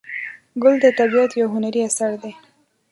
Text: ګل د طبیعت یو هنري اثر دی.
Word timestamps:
ګل 0.61 0.75
د 0.83 0.85
طبیعت 0.97 1.31
یو 1.41 1.47
هنري 1.53 1.81
اثر 1.89 2.11
دی. 2.21 2.31